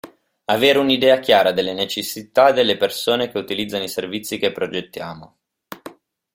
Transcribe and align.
Avere 0.45 0.79
un'idea 0.79 1.19
chiara 1.19 1.51
delle 1.51 1.73
necessità 1.73 2.51
delle 2.51 2.75
persone 2.75 3.29
che 3.29 3.37
utilizzano 3.37 3.83
i 3.83 3.87
servizi 3.87 4.39
che 4.39 4.51
progettiamo. 4.51 5.37